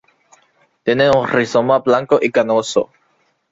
Tiene 0.83 1.11
un 1.11 1.27
rizoma 1.29 1.77
blanco 1.77 2.17
y 2.19 2.31
carnoso. 2.31 2.89